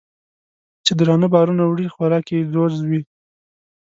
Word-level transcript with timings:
چې 0.85 0.91
درانه 0.99 1.27
بارونه 1.33 1.63
وړي 1.65 1.87
خوراک 1.95 2.25
یې 2.33 2.47
ځوځ 2.53 2.75
وي 2.89 3.01